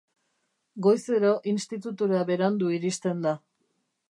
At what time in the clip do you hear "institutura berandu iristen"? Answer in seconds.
1.53-3.23